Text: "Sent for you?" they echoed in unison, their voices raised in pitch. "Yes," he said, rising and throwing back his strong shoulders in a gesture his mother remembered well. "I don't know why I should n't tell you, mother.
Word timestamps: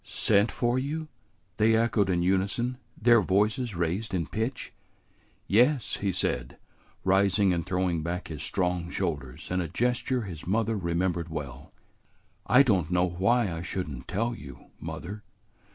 "Sent 0.03 0.51
for 0.51 0.79
you?" 0.79 1.09
they 1.57 1.75
echoed 1.75 2.09
in 2.09 2.23
unison, 2.23 2.79
their 2.99 3.21
voices 3.21 3.75
raised 3.75 4.15
in 4.15 4.25
pitch. 4.25 4.73
"Yes," 5.45 5.97
he 5.97 6.11
said, 6.11 6.57
rising 7.03 7.53
and 7.53 7.63
throwing 7.63 8.01
back 8.01 8.27
his 8.29 8.41
strong 8.41 8.89
shoulders 8.89 9.51
in 9.51 9.61
a 9.61 9.67
gesture 9.67 10.23
his 10.23 10.47
mother 10.47 10.75
remembered 10.75 11.29
well. 11.29 11.71
"I 12.47 12.63
don't 12.63 12.89
know 12.89 13.07
why 13.07 13.53
I 13.53 13.61
should 13.61 13.87
n't 13.91 14.07
tell 14.07 14.33
you, 14.33 14.71
mother. 14.79 15.21